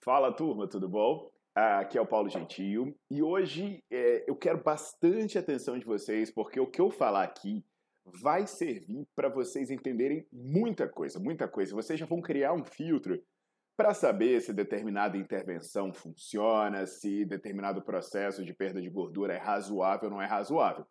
[0.00, 1.28] Fala turma, tudo bom?
[1.54, 6.60] Aqui é o Paulo Gentil e hoje é, eu quero bastante atenção de vocês porque
[6.60, 7.64] o que eu falar aqui
[8.04, 11.74] vai servir para vocês entenderem muita coisa, muita coisa.
[11.74, 13.20] Vocês já vão criar um filtro
[13.76, 20.08] para saber se determinada intervenção funciona, se determinado processo de perda de gordura é razoável
[20.08, 20.86] ou não é razoável.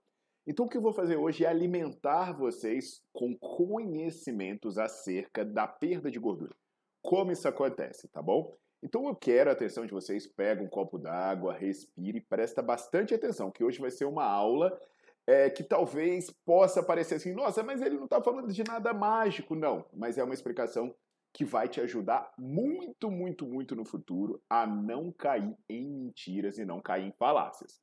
[0.45, 6.11] Então, o que eu vou fazer hoje é alimentar vocês com conhecimentos acerca da perda
[6.11, 6.55] de gordura.
[7.02, 8.53] Como isso acontece, tá bom?
[8.81, 13.52] Então eu quero a atenção de vocês, pega um copo d'água, respire, presta bastante atenção,
[13.52, 14.80] que hoje vai ser uma aula
[15.25, 19.56] é, que talvez possa parecer assim, nossa, mas ele não está falando de nada mágico,
[19.56, 20.95] não, mas é uma explicação
[21.34, 26.66] que vai te ajudar muito, muito, muito no futuro a não cair em mentiras e
[26.66, 27.80] não cair em falácias.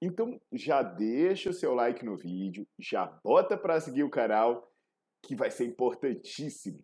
[0.00, 4.72] Então já deixa o seu like no vídeo, já bota para seguir o canal,
[5.22, 6.82] que vai ser importantíssimo.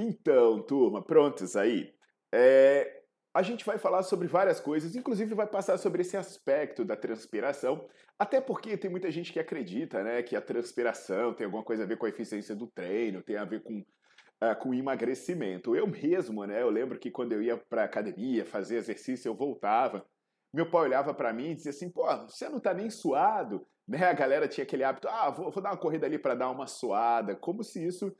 [0.00, 1.92] Então, turma, prontos aí?
[2.32, 3.02] É,
[3.34, 7.84] a gente vai falar sobre várias coisas, inclusive vai passar sobre esse aspecto da transpiração,
[8.16, 11.86] até porque tem muita gente que acredita né, que a transpiração tem alguma coisa a
[11.86, 15.74] ver com a eficiência do treino, tem a ver com, uh, com emagrecimento.
[15.74, 20.06] Eu mesmo, né, eu lembro que quando eu ia para academia fazer exercício, eu voltava,
[20.54, 24.04] meu pai olhava para mim e dizia assim, pô, você não tá nem suado, né?
[24.04, 26.68] A galera tinha aquele hábito, ah, vou, vou dar uma corrida ali para dar uma
[26.68, 28.14] suada, como se isso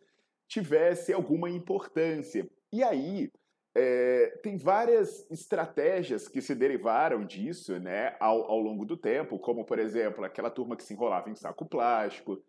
[0.48, 2.48] tivesse alguma importância.
[2.72, 3.30] E aí,
[3.74, 9.64] é, tem várias estratégias que se derivaram disso né, ao, ao longo do tempo, como,
[9.64, 12.42] por exemplo, aquela turma que se enrolava em saco plástico,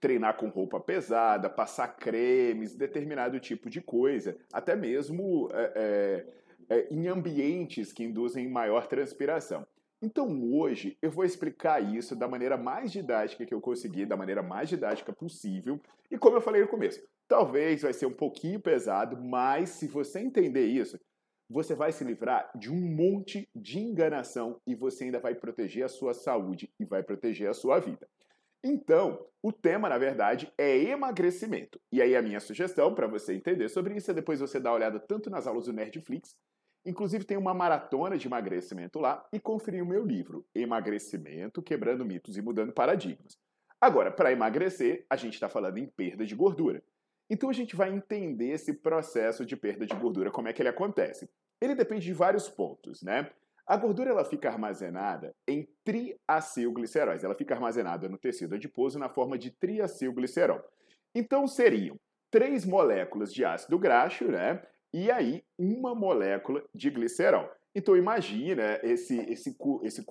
[0.00, 6.26] treinar com roupa pesada, passar cremes, determinado tipo de coisa, até mesmo é,
[6.68, 9.64] é, é em ambientes que induzem maior transpiração.
[10.02, 14.42] Então hoje eu vou explicar isso da maneira mais didática que eu conseguir, da maneira
[14.42, 15.80] mais didática possível.
[16.10, 17.00] E como eu falei no começo,
[17.32, 21.00] talvez vai ser um pouquinho pesado, mas se você entender isso,
[21.48, 25.88] você vai se livrar de um monte de enganação e você ainda vai proteger a
[25.88, 28.06] sua saúde e vai proteger a sua vida.
[28.62, 31.80] Então, o tema, na verdade, é emagrecimento.
[31.90, 34.76] E aí a minha sugestão para você entender sobre isso é depois você dar uma
[34.76, 36.36] olhada tanto nas aulas do Nerdflix
[36.84, 42.36] Inclusive, tem uma maratona de emagrecimento lá e conferir o meu livro, Emagrecimento, Quebrando Mitos
[42.36, 43.38] e Mudando Paradigmas.
[43.80, 46.82] Agora, para emagrecer, a gente está falando em perda de gordura.
[47.30, 50.68] Então, a gente vai entender esse processo de perda de gordura, como é que ele
[50.68, 51.30] acontece.
[51.60, 53.30] Ele depende de vários pontos, né?
[53.66, 57.22] A gordura ela fica armazenada em triacilgliceróis.
[57.22, 60.60] Ela fica armazenada no tecido adiposo na forma de triacilglicerol.
[61.14, 61.98] Então, seriam
[62.30, 64.62] três moléculas de ácido graxo, né?
[64.92, 67.50] e aí uma molécula de glicerol.
[67.74, 70.04] Então imagina esse, esse, esse,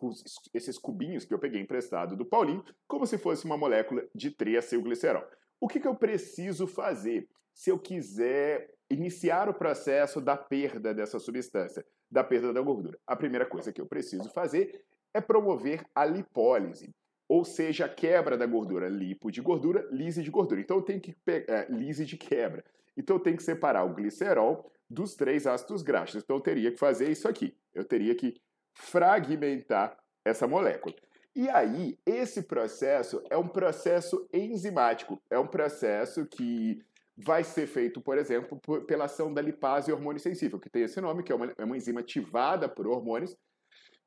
[0.53, 5.23] esses cubinhos que eu peguei emprestado do Paulinho como se fosse uma molécula de triacilglicerol.
[5.61, 11.19] O que, que eu preciso fazer se eu quiser iniciar o processo da perda dessa
[11.19, 12.97] substância, da perda da gordura?
[13.05, 14.83] A primeira coisa que eu preciso fazer
[15.13, 16.89] é promover a lipólise,
[17.29, 20.59] ou seja, a quebra da gordura, lipo de gordura, lise de gordura.
[20.59, 22.65] Então eu tenho que é, lise de quebra.
[22.97, 26.23] Então eu tenho que separar o glicerol dos três ácidos graxos.
[26.23, 27.55] Então eu teria que fazer isso aqui.
[27.71, 28.41] Eu teria que
[28.73, 29.95] fragmentar
[30.25, 30.95] essa molécula.
[31.35, 35.21] E aí, esse processo é um processo enzimático.
[35.29, 36.79] É um processo que
[37.17, 41.23] vai ser feito, por exemplo, pela ação da lipase hormônio sensível, que tem esse nome,
[41.23, 43.35] que é uma, é uma enzima ativada por hormônios,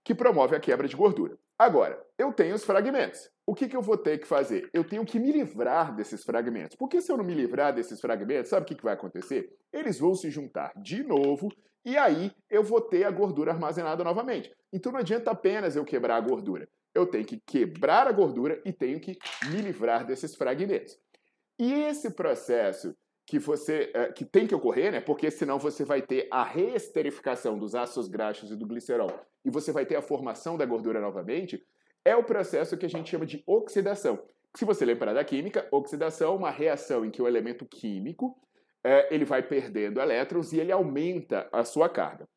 [0.04, 1.38] que promove a quebra de gordura.
[1.58, 3.30] Agora, eu tenho os fragmentos.
[3.46, 4.68] O que, que eu vou ter que fazer?
[4.72, 6.76] Eu tenho que me livrar desses fragmentos.
[6.76, 9.50] Porque se eu não me livrar desses fragmentos, sabe o que, que vai acontecer?
[9.72, 11.48] Eles vão se juntar de novo
[11.84, 14.52] e aí eu vou ter a gordura armazenada novamente.
[14.72, 16.68] Então não adianta apenas eu quebrar a gordura.
[16.94, 19.18] Eu tenho que quebrar a gordura e tenho que
[19.50, 20.96] me livrar desses fragmentos.
[21.58, 22.94] E esse processo
[23.26, 25.00] que você é, que tem que ocorrer, né?
[25.00, 29.10] Porque senão você vai ter a reesterificação dos ácidos graxos e do glicerol
[29.44, 31.62] e você vai ter a formação da gordura novamente,
[32.04, 34.22] é o processo que a gente chama de oxidação.
[34.56, 38.38] Se você lembrar da química, oxidação é uma reação em que o elemento químico
[38.82, 42.28] é, ele vai perdendo elétrons e ele aumenta a sua carga.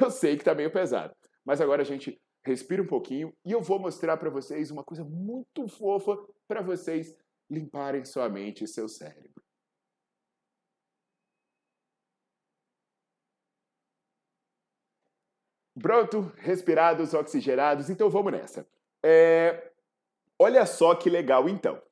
[0.00, 1.14] Eu sei que está meio pesado,
[1.44, 5.04] mas agora a gente respira um pouquinho e eu vou mostrar para vocês uma coisa
[5.04, 7.16] muito fofa para vocês
[7.50, 9.42] limparem sua mente e seu cérebro.
[15.80, 18.66] Pronto, respirados, oxigenados, então vamos nessa.
[19.04, 19.72] É...
[20.38, 21.82] Olha só que legal então.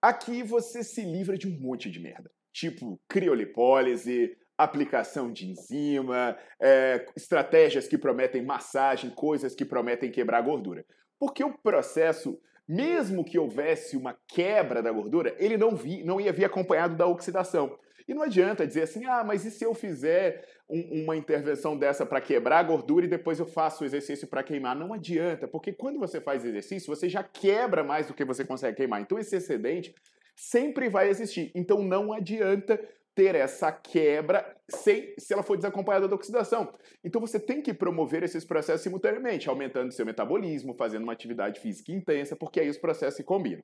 [0.00, 7.06] Aqui você se livra de um monte de merda, tipo criolipólise, aplicação de enzima, é,
[7.16, 10.84] estratégias que prometem massagem, coisas que prometem quebrar a gordura.
[11.18, 16.32] Porque o processo, mesmo que houvesse uma quebra da gordura, ele não, vi, não ia
[16.32, 17.78] vir acompanhado da oxidação.
[18.08, 22.04] E não adianta dizer assim, ah, mas e se eu fizer um, uma intervenção dessa
[22.04, 24.74] para quebrar a gordura e depois eu faço o exercício para queimar?
[24.74, 28.76] Não adianta, porque quando você faz exercício, você já quebra mais do que você consegue
[28.76, 29.00] queimar.
[29.00, 29.94] Então esse excedente
[30.34, 31.52] sempre vai existir.
[31.54, 32.80] Então não adianta
[33.14, 36.72] ter essa quebra sem, se ela for desacompanhada da oxidação.
[37.04, 41.92] Então você tem que promover esses processos simultaneamente, aumentando seu metabolismo, fazendo uma atividade física
[41.92, 43.62] intensa, porque aí os processos se combinam.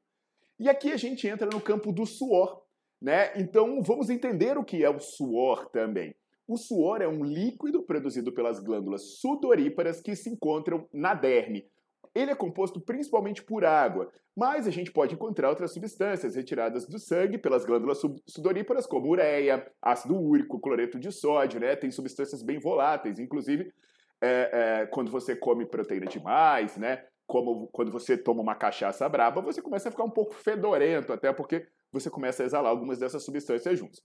[0.59, 2.63] E aqui a gente entra no campo do suor,
[3.01, 3.33] né?
[3.37, 6.15] Então vamos entender o que é o suor também.
[6.47, 11.71] O suor é um líquido produzido pelas glândulas sudoríparas que se encontram na derme,
[12.19, 16.99] ele é composto principalmente por água, mas a gente pode encontrar outras substâncias retiradas do
[16.99, 21.77] sangue pelas glândulas sudoríparas, como ureia, ácido úrico, cloreto de sódio, né?
[21.77, 23.73] Tem substâncias bem voláteis, inclusive
[24.21, 24.51] é,
[24.83, 27.05] é, quando você come proteína demais, né?
[27.27, 31.33] Como quando você toma uma cachaça braba, você começa a ficar um pouco fedorento, até
[31.33, 34.03] porque você começa a exalar algumas dessas substâncias juntas.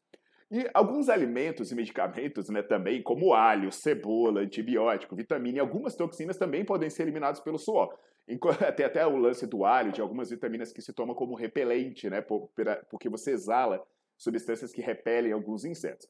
[0.51, 6.37] E alguns alimentos e medicamentos, né, também, como alho, cebola, antibiótico, vitamina e algumas toxinas
[6.37, 7.97] também podem ser eliminados pelo suor.
[8.75, 12.21] Tem até o lance do alho, de algumas vitaminas que se toma como repelente, né,
[12.89, 13.83] porque você exala
[14.17, 16.07] substâncias que repelem alguns insetos.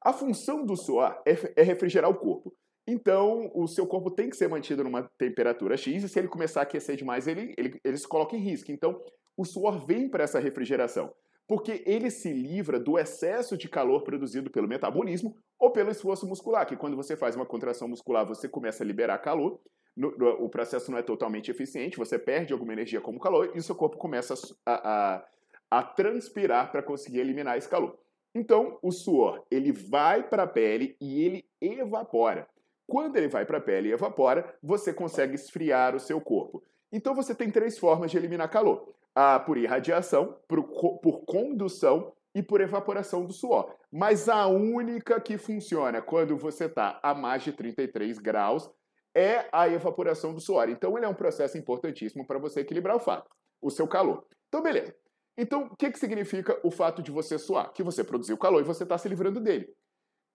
[0.00, 2.52] A função do suor é, é refrigerar o corpo.
[2.86, 6.60] Então, o seu corpo tem que ser mantido numa temperatura X, e se ele começar
[6.60, 8.72] a aquecer demais, ele, ele, ele se coloca em risco.
[8.72, 9.00] Então,
[9.36, 11.12] o suor vem para essa refrigeração
[11.46, 16.66] porque ele se livra do excesso de calor produzido pelo metabolismo ou pelo esforço muscular,
[16.66, 19.60] que quando você faz uma contração muscular, você começa a liberar calor,
[19.96, 23.58] no, no, o processo não é totalmente eficiente, você perde alguma energia como calor e
[23.58, 24.34] o seu corpo começa
[24.64, 25.24] a, a,
[25.70, 27.98] a transpirar para conseguir eliminar esse calor.
[28.34, 32.48] Então, o suor, ele vai para a pele e ele evapora.
[32.86, 36.62] Quando ele vai para a pele e evapora, você consegue esfriar o seu corpo.
[36.92, 42.42] Então, você tem três formas de eliminar calor ah, por irradiação, por, por condução e
[42.42, 43.74] por evaporação do suor.
[43.90, 48.70] Mas a única que funciona quando você está a mais de 33 graus
[49.14, 50.68] é a evaporação do suor.
[50.68, 53.30] Então, ele é um processo importantíssimo para você equilibrar o fato,
[53.60, 54.24] o seu calor.
[54.48, 54.94] Então, beleza.
[55.36, 57.72] Então, o que, que significa o fato de você suar?
[57.72, 59.74] Que você produziu calor e você está se livrando dele.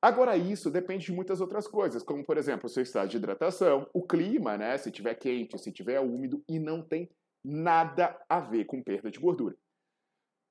[0.01, 3.89] Agora, isso depende de muitas outras coisas, como, por exemplo, o seu estado de hidratação,
[3.93, 4.77] o clima, né?
[4.77, 7.09] Se tiver quente, se tiver úmido, e não tem
[7.43, 9.55] nada a ver com perda de gordura.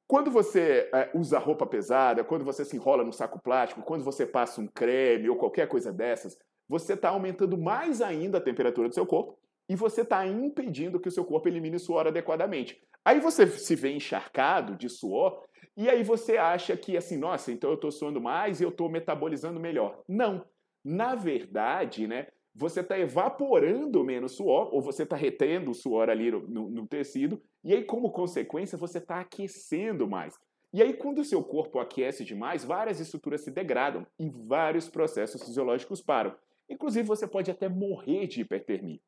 [0.08, 4.24] Quando você é, usa roupa pesada, quando você se enrola no saco plástico, quando você
[4.24, 6.38] passa um creme ou qualquer coisa dessas,
[6.69, 9.38] você está aumentando mais ainda a temperatura do seu corpo
[9.69, 12.81] e você está impedindo que o seu corpo elimine suor adequadamente.
[13.05, 15.44] Aí você se vê encharcado de suor
[15.77, 18.89] e aí você acha que assim, nossa, então eu estou suando mais e eu estou
[18.89, 20.03] metabolizando melhor.
[20.09, 20.45] Não.
[20.83, 26.31] Na verdade, né, você está evaporando menos suor, ou você está retendo o suor ali
[26.31, 30.39] no, no, tecido, e aí, como consequência, você está aquecendo mais.
[30.73, 35.43] E aí, quando o seu corpo aquece demais, várias estruturas se degradam e vários processos
[35.43, 36.35] fisiológicos param.
[36.69, 39.01] Inclusive, você pode até morrer de hipertermia.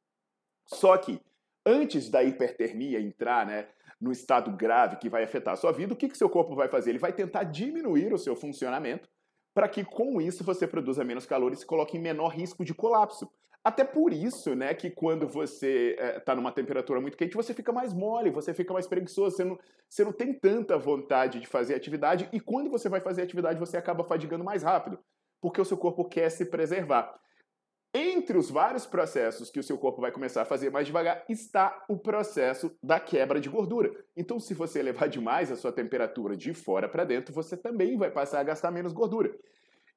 [0.67, 1.21] Só que,
[1.65, 3.69] antes da hipertermia entrar né,
[4.01, 6.69] no estado grave que vai afetar a sua vida, o que, que seu corpo vai
[6.69, 6.91] fazer?
[6.91, 9.09] Ele vai tentar diminuir o seu funcionamento
[9.55, 12.73] para que com isso você produza menos calor e se coloque em menor risco de
[12.75, 13.29] colapso.
[13.65, 17.53] Até por isso, né, que quando você está eh, é, numa temperatura muito quente, você
[17.53, 21.47] fica mais mole, você fica mais preguiçoso, você não, você não tem tanta vontade de
[21.47, 24.99] fazer atividade, e quando você vai fazer atividade, você acaba fadigando mais rápido,
[25.41, 27.19] porque o seu corpo quer se preservar.
[27.95, 31.85] Entre os vários processos que o seu corpo vai começar a fazer mais devagar está
[31.89, 33.91] o processo da quebra de gordura.
[34.15, 38.11] Então, se você elevar demais a sua temperatura de fora para dentro, você também vai
[38.11, 39.35] passar a gastar menos gordura.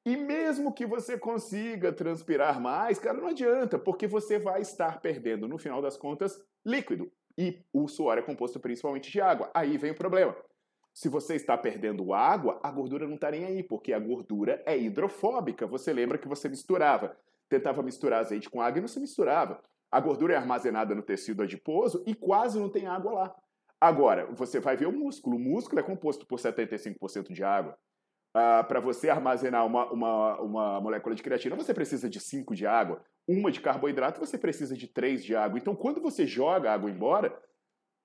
[0.06, 5.48] E mesmo que você consiga transpirar mais, cara, não adianta, porque você vai estar perdendo,
[5.48, 7.12] no final das contas, líquido.
[7.38, 9.52] E o suor é composto principalmente de água.
[9.54, 10.36] Aí vem o problema.
[10.94, 14.78] Se você está perdendo água, a gordura não está nem aí, porque a gordura é
[14.78, 15.68] hidrofóbica.
[15.68, 17.16] Você lembra que você misturava,
[17.52, 19.62] tentava misturar azeite com água e não se misturava.
[19.92, 23.36] A gordura é armazenada no tecido adiposo e quase não tem água lá.
[23.80, 25.36] Agora, você vai ver o músculo.
[25.36, 27.78] O músculo é composto por 75% de água.
[28.34, 32.66] Ah, para você armazenar uma, uma, uma molécula de creatina, você precisa de 5 de
[32.66, 33.04] água.
[33.28, 35.60] Uma de carboidrato, você precisa de 3 de água.
[35.60, 37.38] Então, quando você joga a água embora,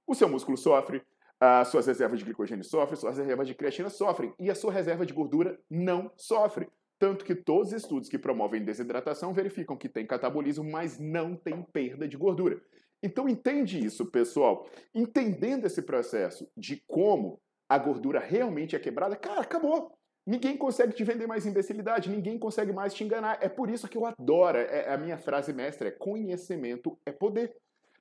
[0.04, 1.00] o seu músculo sofre,
[1.38, 5.06] as suas reservas de glicogênio sofrem, suas reservas de creatina sofrem e a sua reserva
[5.06, 6.68] de gordura não sofre.
[6.98, 11.62] Tanto que todos os estudos que promovem desidratação verificam que tem catabolismo, mas não tem
[11.62, 12.60] perda de gordura.
[13.02, 14.66] Então entende isso, pessoal.
[14.94, 19.92] Entendendo esse processo de como a gordura realmente é quebrada, cara, acabou.
[20.26, 23.38] Ninguém consegue te vender mais imbecilidade, ninguém consegue mais te enganar.
[23.40, 27.54] É por isso que eu adoro, é, a minha frase mestra é conhecimento é poder.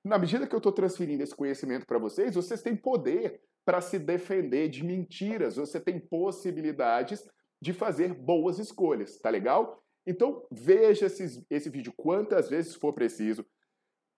[0.04, 4.00] Na medida que eu estou transferindo esse conhecimento para vocês, vocês têm poder para se
[4.00, 7.28] defender de mentiras, você tem possibilidades
[7.66, 9.84] de fazer boas escolhas, tá legal?
[10.06, 13.44] Então veja esse, vídeo quantas vezes for preciso,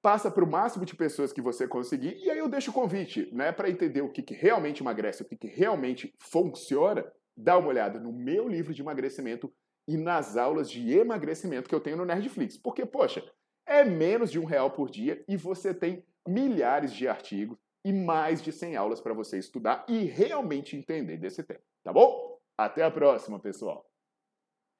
[0.02, 3.30] passa para o máximo de pessoas que você conseguir, e aí eu deixo o convite,
[3.34, 7.70] né, para entender o que, que realmente emagrece, o que, que realmente funciona, dá uma
[7.70, 9.52] olhada no meu livro de emagrecimento
[9.88, 12.58] e nas aulas de emagrecimento que eu tenho no Nerdflix.
[12.58, 13.24] Porque, poxa,
[13.66, 18.42] é menos de um real por dia e você tem milhares de artigos e mais
[18.42, 22.37] de 100 aulas para você estudar e realmente entender desse tema, tá bom?
[22.58, 23.86] Até a próxima, pessoal!